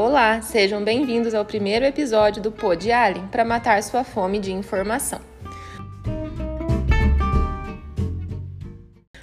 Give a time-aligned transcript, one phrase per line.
[0.00, 5.20] Olá, sejam bem-vindos ao primeiro episódio do Pod Alien para matar sua fome de informação.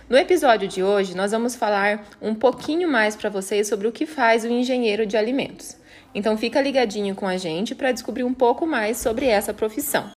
[0.09, 4.05] No episódio de hoje, nós vamos falar um pouquinho mais para vocês sobre o que
[4.05, 5.77] faz o engenheiro de alimentos.
[6.14, 10.12] Então fica ligadinho com a gente para descobrir um pouco mais sobre essa profissão.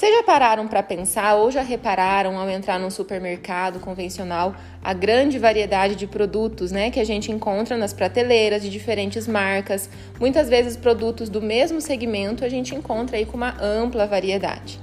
[0.00, 5.38] Vocês já pararam para pensar ou já repararam ao entrar num supermercado convencional a grande
[5.38, 9.90] variedade de produtos, né, que a gente encontra nas prateleiras de diferentes marcas?
[10.18, 14.80] Muitas vezes produtos do mesmo segmento a gente encontra aí com uma ampla variedade.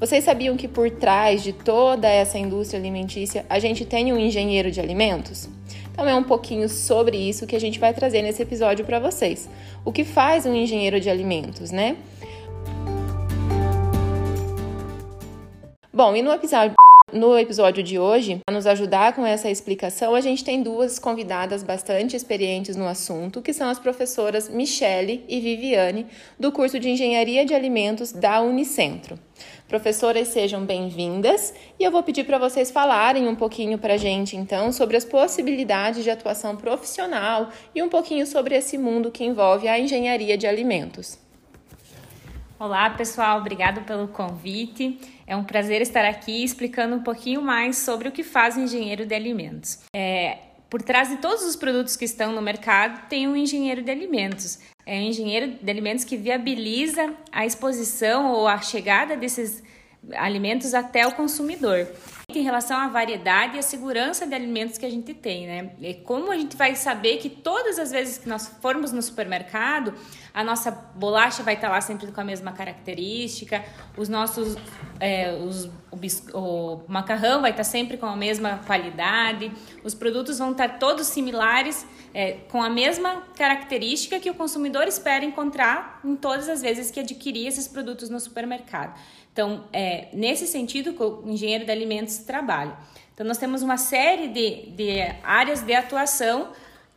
[0.00, 4.70] Vocês sabiam que por trás de toda essa indústria alimentícia a gente tem um engenheiro
[4.70, 5.46] de alimentos?
[5.92, 9.46] Então é um pouquinho sobre isso que a gente vai trazer nesse episódio para vocês.
[9.84, 11.98] O que faz um engenheiro de alimentos, né?
[15.96, 16.74] Bom, e no episódio,
[17.12, 21.62] no episódio de hoje, para nos ajudar com essa explicação, a gente tem duas convidadas
[21.62, 27.46] bastante experientes no assunto, que são as professoras Michele e Viviane, do curso de Engenharia
[27.46, 29.16] de Alimentos da Unicentro.
[29.68, 34.36] Professoras, sejam bem-vindas e eu vou pedir para vocês falarem um pouquinho para a gente,
[34.36, 39.68] então, sobre as possibilidades de atuação profissional e um pouquinho sobre esse mundo que envolve
[39.68, 41.22] a engenharia de alimentos.
[42.64, 44.98] Olá, pessoal, obrigado pelo convite.
[45.26, 49.04] É um prazer estar aqui explicando um pouquinho mais sobre o que faz o engenheiro
[49.04, 49.80] de alimentos.
[49.94, 50.38] É,
[50.70, 54.60] por trás de todos os produtos que estão no mercado, tem um engenheiro de alimentos.
[54.86, 59.62] É um engenheiro de alimentos que viabiliza a exposição ou a chegada desses
[60.16, 61.86] alimentos até o consumidor.
[62.28, 65.70] Em relação à variedade e à segurança de alimentos que a gente tem, né?
[65.80, 69.94] E como a gente vai saber que todas as vezes que nós formos no supermercado,
[70.32, 73.64] a nossa bolacha vai estar lá sempre com a mesma característica,
[73.96, 74.56] os nossos
[74.98, 80.52] é, os, o, o, macarrão vai estar sempre com a mesma qualidade, os produtos vão
[80.52, 86.48] estar todos similares, é, com a mesma característica que o consumidor espera encontrar em todas
[86.48, 88.98] as vezes que adquirir esses produtos no supermercado.
[89.32, 92.76] Então, é nesse sentido o engenheiro de alimentos trabalha.
[93.12, 96.50] Então, nós temos uma série de, de áreas de atuação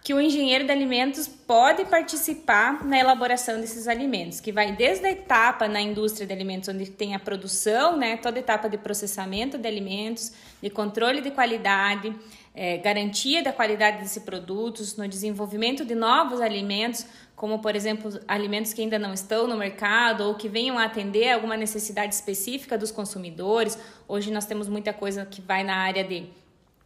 [0.08, 5.12] que o engenheiro de alimentos pode participar na elaboração desses alimentos, que vai desde a
[5.12, 9.58] etapa na indústria de alimentos, onde tem a produção, né, toda a etapa de processamento
[9.58, 12.16] de alimentos, de controle de qualidade,
[12.56, 17.06] é, garantia da qualidade desses produtos, no desenvolvimento de novos alimentos,
[17.38, 21.32] como por exemplo alimentos que ainda não estão no mercado ou que venham a atender
[21.32, 23.78] alguma necessidade específica dos consumidores.
[24.08, 26.26] Hoje nós temos muita coisa que vai na área de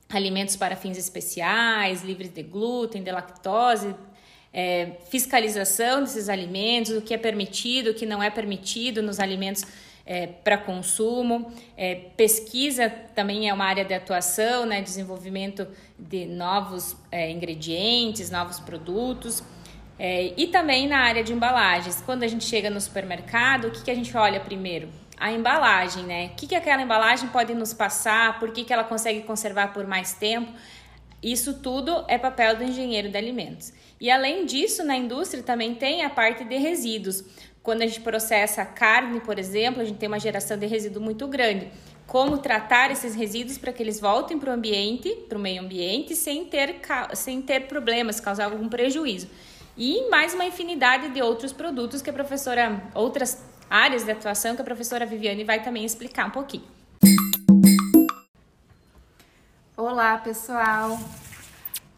[0.09, 3.95] alimentos para fins especiais, livres de glúten, de lactose,
[4.53, 9.63] é, fiscalização desses alimentos, o que é permitido, o que não é permitido nos alimentos
[10.05, 11.49] é, para consumo.
[11.77, 15.65] É, pesquisa também é uma área de atuação, né, desenvolvimento
[15.97, 19.41] de novos é, ingredientes, novos produtos.
[20.03, 22.01] É, e também na área de embalagens.
[22.01, 24.89] Quando a gente chega no supermercado, o que, que a gente olha primeiro?
[25.15, 26.31] a embalagem, né?
[26.33, 29.85] O que, que aquela embalagem pode nos passar, por que, que ela consegue conservar por
[29.85, 30.51] mais tempo.
[31.21, 33.71] Isso tudo é papel do engenheiro de alimentos.
[33.99, 37.23] E além disso, na indústria também tem a parte de resíduos.
[37.61, 41.27] Quando a gente processa carne, por exemplo, a gente tem uma geração de resíduo muito
[41.27, 41.67] grande.
[42.07, 46.15] Como tratar esses resíduos para que eles voltem para o ambiente, para o meio ambiente,
[46.15, 46.79] sem ter,
[47.13, 49.29] sem ter problemas, causar algum prejuízo.
[49.77, 54.61] E mais uma infinidade de outros produtos que a professora, outras áreas de atuação que
[54.61, 56.65] a professora Viviane vai também explicar um pouquinho.
[59.77, 60.99] Olá, pessoal.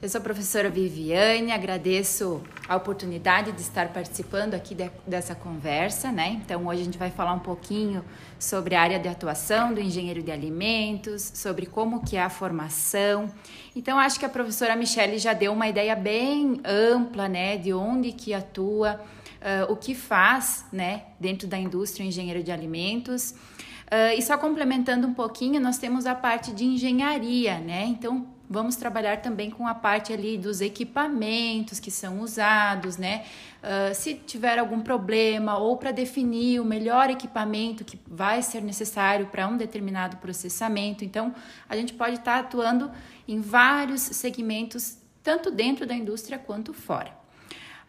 [0.03, 6.11] Eu sou a professora Viviane, agradeço a oportunidade de estar participando aqui de, dessa conversa,
[6.11, 6.41] né?
[6.43, 8.03] Então, hoje a gente vai falar um pouquinho
[8.37, 13.31] sobre a área de atuação do engenheiro de alimentos, sobre como que é a formação.
[13.73, 18.11] Então, acho que a professora Michele já deu uma ideia bem ampla, né, de onde
[18.11, 18.99] que atua
[19.39, 23.31] uh, o que faz né, dentro da indústria engenheiro de alimentos.
[23.31, 27.85] Uh, e só complementando um pouquinho, nós temos a parte de engenharia, né?
[27.85, 33.25] Então, vamos trabalhar também com a parte ali dos equipamentos que são usados, né?
[33.63, 39.25] Uh, se tiver algum problema ou para definir o melhor equipamento que vai ser necessário
[39.25, 41.03] para um determinado processamento.
[41.03, 41.33] Então,
[41.67, 42.91] a gente pode estar tá atuando
[43.27, 47.11] em vários segmentos, tanto dentro da indústria quanto fora.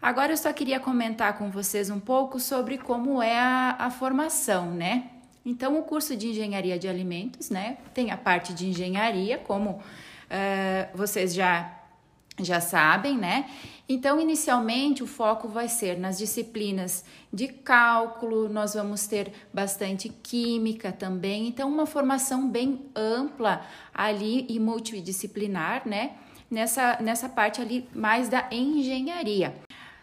[0.01, 4.71] Agora eu só queria comentar com vocês um pouco sobre como é a, a formação,
[4.71, 5.11] né?
[5.45, 9.83] Então, o curso de engenharia de alimentos, né, tem a parte de engenharia, como
[10.35, 11.81] uh, vocês já
[12.43, 13.49] já sabem, né?
[13.89, 20.91] Então, inicialmente, o foco vai ser nas disciplinas de cálculo, nós vamos ter bastante química
[20.91, 21.47] também.
[21.47, 23.65] Então, uma formação bem ampla
[23.95, 26.17] ali e multidisciplinar, né?
[26.51, 29.55] Nessa, nessa parte ali mais da engenharia.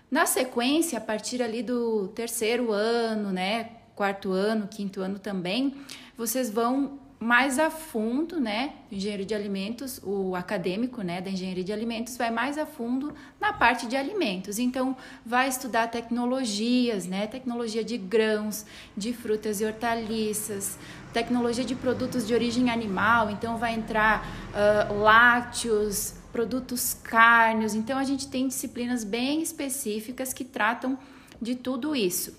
[0.10, 3.72] Na sequência, a partir ali do terceiro ano, né?
[3.96, 5.76] Quarto ano, quinto ano também,
[6.18, 8.74] vocês vão mais a fundo, né?
[8.92, 13.54] Engenheiro de alimentos, o acadêmico, né, da engenharia de alimentos vai mais a fundo na
[13.54, 14.58] parte de alimentos.
[14.58, 17.28] Então, vai estudar tecnologias, né?
[17.28, 18.66] Tecnologia de grãos,
[18.98, 20.80] de frutas e hortaliças,
[21.14, 23.30] tecnologia de produtos de origem animal.
[23.30, 27.76] Então, vai entrar uh, lácteos, produtos cárneos.
[27.76, 30.98] Então, a gente tem disciplinas bem específicas que tratam
[31.40, 32.36] de tudo isso.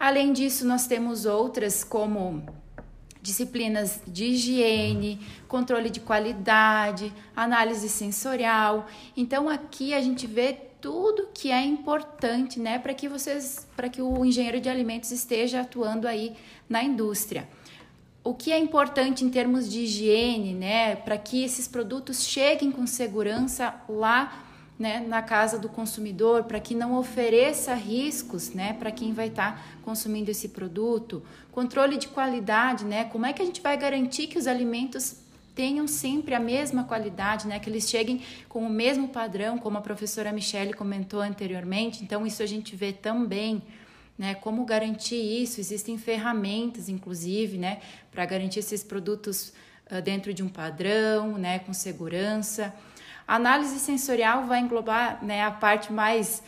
[0.00, 2.42] Além disso, nós temos outras como
[3.26, 5.18] disciplinas de higiene,
[5.48, 8.86] controle de qualidade, análise sensorial.
[9.16, 14.00] Então aqui a gente vê tudo que é importante, né, para que vocês, para que
[14.00, 16.34] o engenheiro de alimentos esteja atuando aí
[16.68, 17.48] na indústria.
[18.22, 22.86] O que é importante em termos de higiene, né, para que esses produtos cheguem com
[22.86, 24.45] segurança lá
[24.78, 29.56] né, na casa do consumidor, para que não ofereça riscos né, para quem vai estar
[29.56, 31.22] tá consumindo esse produto.
[31.50, 35.16] Controle de qualidade, né, como é que a gente vai garantir que os alimentos
[35.54, 39.80] tenham sempre a mesma qualidade, né, que eles cheguem com o mesmo padrão, como a
[39.80, 42.04] professora Michele comentou anteriormente.
[42.04, 43.62] Então, isso a gente vê também.
[44.18, 45.60] Né, como garantir isso?
[45.60, 47.80] Existem ferramentas, inclusive, né,
[48.10, 49.52] para garantir esses produtos
[49.90, 52.74] uh, dentro de um padrão, né, com segurança.
[53.26, 56.42] A análise sensorial vai englobar né, a parte mais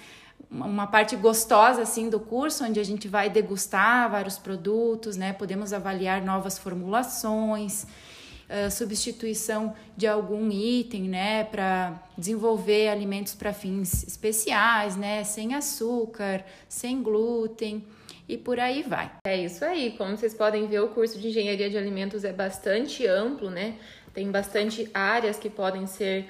[0.51, 5.33] uma parte gostosa assim do curso, onde a gente vai degustar vários produtos, né?
[5.33, 11.45] Podemos avaliar novas formulações, uh, substituição de algum item, né?
[11.45, 15.23] Para desenvolver alimentos para fins especiais, né?
[15.23, 17.85] Sem açúcar, sem glúten
[18.27, 19.11] e por aí vai.
[19.27, 19.95] É isso aí.
[19.99, 23.75] Como vocês podem ver, o curso de engenharia de alimentos é bastante amplo, né?
[24.15, 26.27] Tem bastante áreas que podem ser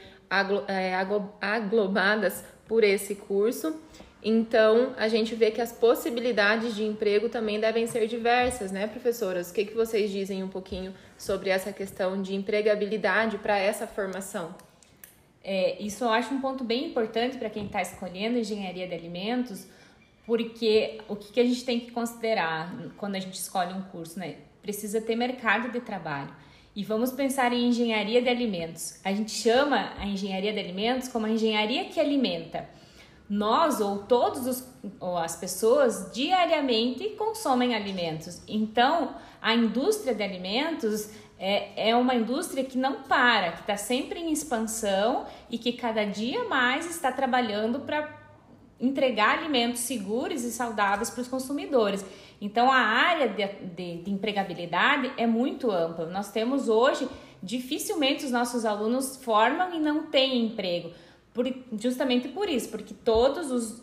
[0.66, 0.94] é,
[1.40, 3.80] aglobadas por esse curso.
[4.22, 9.50] Então, a gente vê que as possibilidades de emprego também devem ser diversas, né, professoras?
[9.50, 14.54] O que, que vocês dizem um pouquinho sobre essa questão de empregabilidade para essa formação?
[15.42, 19.66] É, isso eu acho um ponto bem importante para quem está escolhendo engenharia de alimentos,
[20.26, 24.18] porque o que, que a gente tem que considerar quando a gente escolhe um curso,
[24.18, 24.36] né?
[24.60, 26.34] Precisa ter mercado de trabalho.
[26.78, 29.00] E vamos pensar em engenharia de alimentos.
[29.04, 32.68] A gente chama a engenharia de alimentos como a engenharia que alimenta.
[33.28, 34.64] Nós ou todos os,
[35.00, 38.40] ou as pessoas diariamente consomem alimentos.
[38.46, 44.20] Então, a indústria de alimentos é, é uma indústria que não para, que está sempre
[44.20, 48.08] em expansão e que cada dia mais está trabalhando para
[48.80, 52.04] entregar alimentos seguros e saudáveis para os consumidores.
[52.40, 56.06] Então, a área de, de, de, empregabilidade é muito ampla.
[56.06, 57.08] Nós temos hoje,
[57.42, 60.92] dificilmente os nossos alunos formam e não têm emprego.
[61.34, 63.82] Por, justamente por isso, porque todos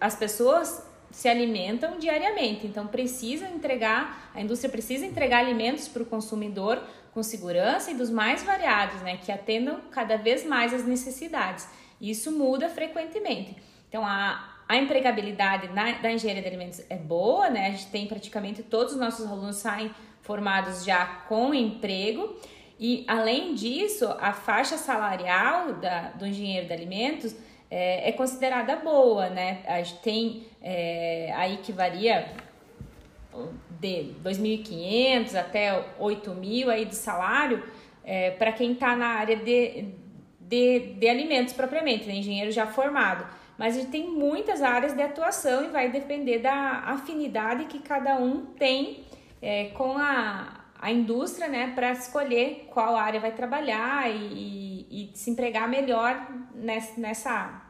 [0.00, 6.06] as pessoas se alimentam diariamente, então precisa entregar, a indústria precisa entregar alimentos para o
[6.06, 6.82] consumidor
[7.12, 11.68] com segurança e dos mais variados, né, que atendam cada vez mais as necessidades.
[12.00, 13.56] Isso muda frequentemente.
[13.88, 17.68] Então, a, a empregabilidade na, da engenharia de alimentos é boa, né?
[17.68, 19.90] A gente tem praticamente todos os nossos alunos saem
[20.22, 22.34] formados já com emprego.
[22.80, 27.36] E além disso, a faixa salarial da, do engenheiro de alimentos
[27.70, 29.62] é, é considerada boa, né?
[29.66, 32.32] A gente tem é, aí que varia
[33.80, 37.62] de 2.500 até 8.000 aí de salário
[38.02, 39.88] é, para quem está na área de,
[40.40, 42.14] de, de alimentos propriamente, né?
[42.14, 43.26] engenheiro já formado
[43.58, 48.16] mas a gente tem muitas áreas de atuação e vai depender da afinidade que cada
[48.16, 49.04] um tem
[49.40, 55.16] é, com a, a indústria, né, para escolher qual área vai trabalhar e, e, e
[55.16, 57.62] se empregar melhor nessa, nessa,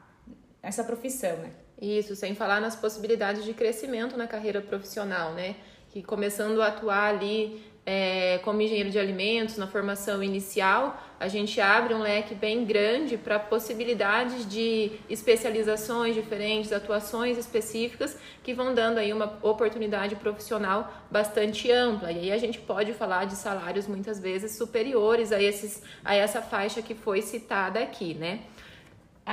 [0.63, 1.51] nessa profissão, né.
[1.81, 5.57] Isso, sem falar nas possibilidades de crescimento na carreira profissional, né?
[5.91, 11.61] Que começando a atuar ali é, como engenheiro de alimentos, na formação inicial, a gente
[11.61, 18.99] abre um leque bem grande para possibilidades de especializações diferentes, atuações específicas que vão dando
[18.99, 22.11] aí uma oportunidade profissional bastante ampla.
[22.11, 26.41] E aí a gente pode falar de salários muitas vezes superiores a, esses, a essa
[26.41, 28.41] faixa que foi citada aqui, né?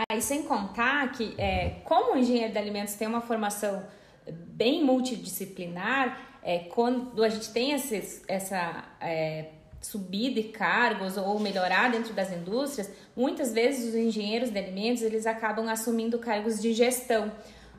[0.10, 3.86] Aí sem contar que, é, como o engenheiro de alimentos tem uma formação
[4.30, 9.50] bem multidisciplinar, é, quando a gente tem esses, essa, é,
[9.82, 15.26] subir de cargos ou melhorar dentro das indústrias, muitas vezes os engenheiros de alimentos eles
[15.26, 17.32] acabam assumindo cargos de gestão,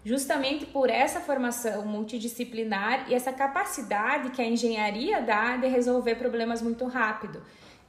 [0.05, 6.61] justamente por essa formação multidisciplinar e essa capacidade que a engenharia dá de resolver problemas
[6.61, 7.41] muito rápido.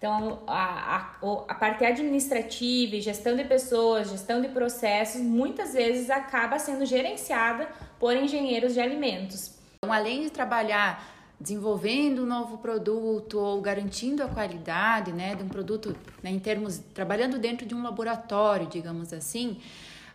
[0.03, 6.60] Então, a, a, a parte administrativa, gestão de pessoas, gestão de processos, muitas vezes acaba
[6.60, 9.53] sendo gerenciada por engenheiros de alimentos.
[9.77, 15.48] Então, além de trabalhar desenvolvendo um novo produto ou garantindo a qualidade né, de um
[15.48, 19.57] produto né, em termos trabalhando dentro de um laboratório, digamos assim,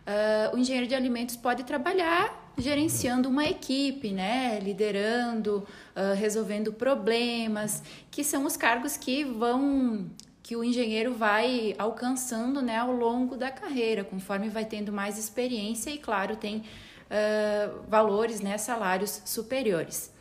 [0.05, 5.65] uh, o engenheiro de alimentos pode trabalhar gerenciando uma equipe, né, liderando,
[5.95, 10.09] uh, resolvendo problemas, que são os cargos que vão
[10.49, 15.91] que o engenheiro vai alcançando né, ao longo da carreira, conforme vai tendo mais experiência
[15.91, 20.11] e, claro, tem uh, valores, né, salários superiores.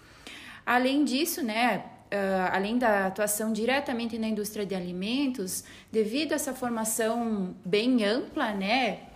[0.66, 1.82] Além disso, né,
[2.12, 8.52] uh, além da atuação diretamente na indústria de alimentos, devido a essa formação bem ampla,
[8.52, 9.07] né,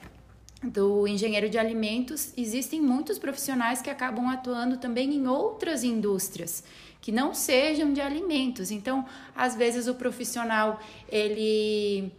[0.63, 6.63] do engenheiro de alimentos, existem muitos profissionais que acabam atuando também em outras indústrias
[7.01, 8.71] que não sejam de alimentos.
[8.71, 9.05] Então,
[9.35, 12.13] às vezes o profissional ele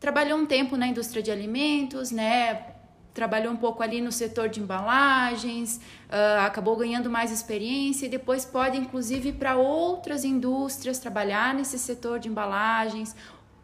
[0.00, 2.72] trabalhou um tempo na indústria de alimentos, né?
[3.16, 5.80] trabalhou um pouco ali no setor de embalagens,
[6.10, 12.18] uh, acabou ganhando mais experiência e depois pode, inclusive, para outras indústrias trabalhar nesse setor
[12.18, 13.16] de embalagens,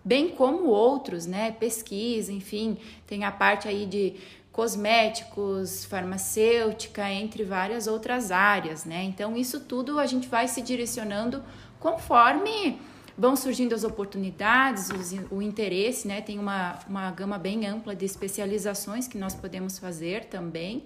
[0.05, 1.53] bem como outros, né?
[1.53, 4.15] Pesquisa, enfim, tem a parte aí de
[4.51, 9.03] cosméticos, farmacêutica, entre várias outras áreas, né?
[9.03, 11.43] Então, isso tudo a gente vai se direcionando
[11.81, 12.79] conforme
[13.17, 14.89] vão surgindo as oportunidades,
[15.31, 16.21] o interesse, né?
[16.21, 20.85] Tem uma, uma gama bem ampla de especializações que nós podemos fazer também,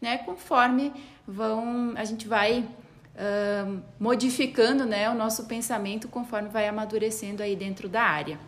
[0.00, 0.18] né?
[0.18, 0.92] Conforme
[1.26, 2.66] vão, a gente vai
[3.98, 5.08] modificando, né?
[5.10, 8.38] O nosso pensamento conforme vai amadurecendo aí dentro da área.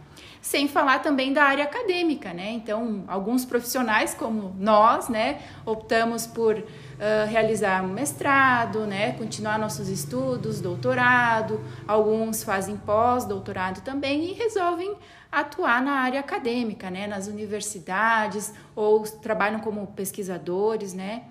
[0.41, 2.51] Sem falar também da área acadêmica, né?
[2.53, 6.65] Então, alguns profissionais como nós, né, optamos por uh,
[7.29, 14.97] realizar um mestrado, né, continuar nossos estudos, doutorado, alguns fazem pós-doutorado também e resolvem
[15.31, 21.25] atuar na área acadêmica, né, nas universidades ou trabalham como pesquisadores, né?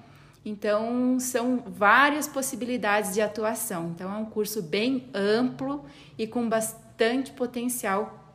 [0.46, 3.92] Então, são várias possibilidades de atuação.
[3.94, 5.84] Então, é um curso bem amplo
[6.18, 8.27] e com bastante potencial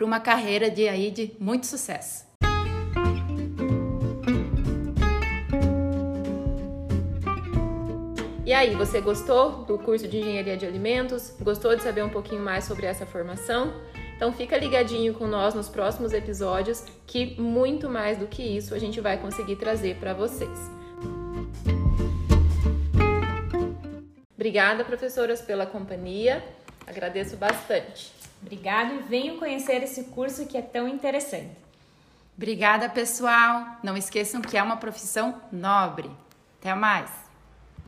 [0.00, 2.24] para uma carreira de aí de muito sucesso.
[8.46, 11.34] E aí, você gostou do curso de Engenharia de Alimentos?
[11.42, 13.74] Gostou de saber um pouquinho mais sobre essa formação?
[14.16, 18.78] Então fica ligadinho com nós nos próximos episódios, que muito mais do que isso a
[18.78, 20.58] gente vai conseguir trazer para vocês.
[24.34, 26.42] Obrigada, professoras, pela companhia.
[26.86, 28.19] Agradeço bastante.
[28.42, 31.50] Obrigado e venham conhecer esse curso que é tão interessante.
[32.36, 33.78] Obrigada, pessoal.
[33.82, 36.10] Não esqueçam que é uma profissão nobre.
[36.58, 37.29] Até mais.